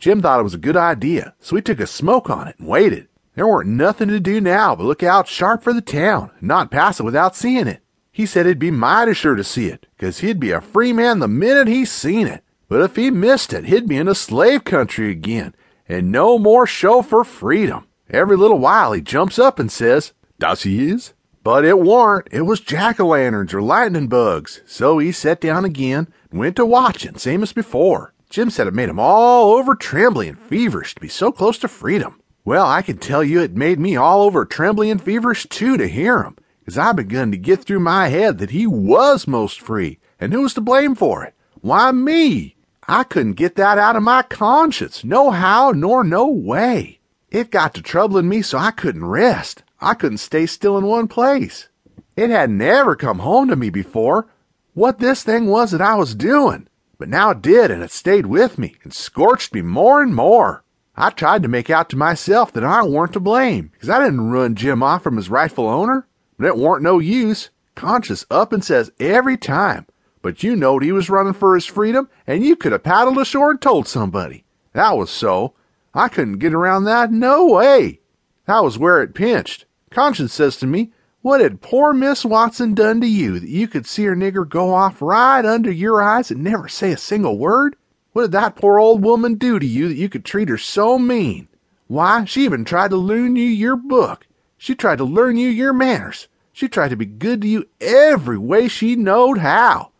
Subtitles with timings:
[0.00, 2.66] Jim thought it was a good idea, so he took a smoke on it and
[2.66, 3.06] waited.
[3.34, 6.70] There weren't nothing to do now but look out sharp for the town and not
[6.70, 7.82] pass it without seeing it.
[8.10, 11.18] He said he'd be mighty sure to see it, 'cause he'd be a free man
[11.18, 12.42] the minute he seen it.
[12.66, 15.54] But if he missed it, he'd be in a slave country again,
[15.86, 17.84] and no more show for freedom.
[18.08, 21.12] Every little while he jumps up and says, "Das he is?"
[21.44, 22.28] But it warn't.
[22.30, 24.62] It was jack-o'-lanterns or lightning bugs.
[24.66, 28.12] So he set down again and went to watching, same as before.
[28.30, 31.66] Jim said it made him all over trembly and feverish to be so close to
[31.66, 32.20] freedom.
[32.44, 35.88] Well, I can tell you it made me all over trembly and feverish too to
[35.88, 39.98] hear him, 'cause I begun to get through my head that he was most free,
[40.20, 41.34] and who was to blame for it?
[41.60, 42.54] Why, me.
[42.86, 47.00] I couldn't get that out of my conscience, no how nor no way.
[47.32, 49.64] It got to troubling me so I couldn't rest.
[49.80, 51.68] I couldn't stay still in one place.
[52.16, 54.28] It had never come home to me before
[54.74, 56.68] what this thing was that I was doing,
[57.00, 60.62] but now it did, and it stayed with me and scorched me more and more.
[60.94, 64.30] I tried to make out to myself that I weren't to blame, 'cause I didn't
[64.30, 66.06] run Jim off from his rightful owner,
[66.38, 67.48] but it warn't no use.
[67.74, 69.86] Conscience up and says every time,
[70.20, 73.52] but you knowed he was running for his freedom, and you could have paddled ashore
[73.52, 74.44] and told somebody.
[74.74, 75.54] That was so.
[75.94, 78.00] I couldn't get around that no way.
[78.44, 79.64] That was where it pinched.
[79.90, 80.92] Conscience says to me,
[81.22, 84.72] What had poor Miss Watson done to you that you could see her nigger go
[84.72, 87.76] off right under your eyes and never say a single word?
[88.14, 90.98] What did that poor old woman do to you that you could treat her so
[90.98, 91.48] mean?
[91.88, 94.26] Why, she even tried to learn you your book.
[94.56, 96.28] She tried to learn you your manners.
[96.54, 99.90] She tried to be good to you every way she knowed how.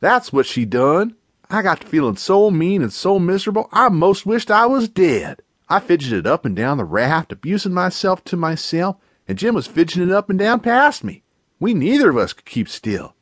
[0.00, 1.16] That's what she done.
[1.48, 5.40] I got to feeling so mean and so miserable, I most wished I was dead.
[5.70, 8.96] I fidgeted up and down the raft, abusing myself to myself,
[9.28, 11.22] and Jim was fidgeting up and down past me.
[11.58, 13.14] We neither of us could keep still.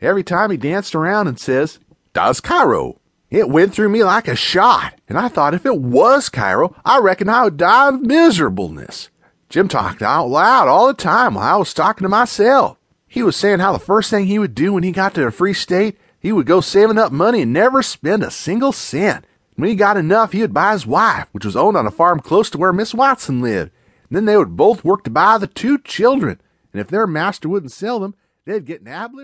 [0.00, 1.78] Every time he danced around and says,
[2.12, 2.98] Das Cairo.
[3.30, 6.98] It went through me like a shot, and I thought if it was Cairo, I
[6.98, 9.08] reckon I would die of miserableness.
[9.48, 12.76] Jim talked out loud all the time while I was talking to myself.
[13.06, 15.30] He was saying how the first thing he would do when he got to a
[15.30, 19.26] free state, he would go saving up money and never spend a single cent.
[19.56, 22.20] When he got enough, he would buy his wife, which was owned on a farm
[22.20, 23.71] close to where Miss Watson lived.
[24.12, 26.38] Then they would both work to buy the two children.
[26.72, 28.14] And if their master wouldn't sell them,
[28.44, 29.20] they'd get nablished.